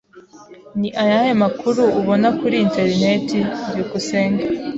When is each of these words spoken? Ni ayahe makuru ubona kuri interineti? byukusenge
Ni 0.79 0.89
ayahe 1.03 1.31
makuru 1.43 1.81
ubona 1.99 2.27
kuri 2.39 2.55
interineti? 2.65 3.39
byukusenge 3.69 4.45